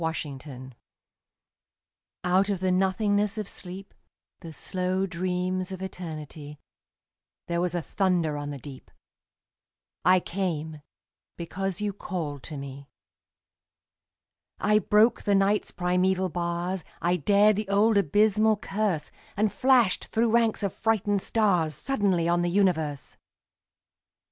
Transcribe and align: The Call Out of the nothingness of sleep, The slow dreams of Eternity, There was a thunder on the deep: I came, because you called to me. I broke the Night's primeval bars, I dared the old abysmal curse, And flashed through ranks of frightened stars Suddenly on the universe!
The 0.03 0.39
Call 0.53 0.71
Out 2.23 2.49
of 2.49 2.59
the 2.59 2.71
nothingness 2.71 3.37
of 3.37 3.47
sleep, 3.47 3.93
The 4.39 4.51
slow 4.51 5.05
dreams 5.05 5.71
of 5.71 5.83
Eternity, 5.83 6.59
There 7.45 7.61
was 7.61 7.75
a 7.75 7.83
thunder 7.83 8.35
on 8.35 8.49
the 8.49 8.57
deep: 8.57 8.89
I 10.03 10.19
came, 10.19 10.81
because 11.37 11.81
you 11.81 11.93
called 11.93 12.41
to 12.45 12.57
me. 12.57 12.89
I 14.59 14.79
broke 14.79 15.21
the 15.21 15.35
Night's 15.35 15.69
primeval 15.69 16.29
bars, 16.29 16.83
I 16.99 17.15
dared 17.17 17.55
the 17.57 17.69
old 17.69 17.95
abysmal 17.95 18.57
curse, 18.57 19.11
And 19.37 19.53
flashed 19.53 20.05
through 20.05 20.31
ranks 20.33 20.63
of 20.63 20.73
frightened 20.73 21.21
stars 21.21 21.75
Suddenly 21.75 22.27
on 22.27 22.41
the 22.41 22.49
universe! 22.49 23.17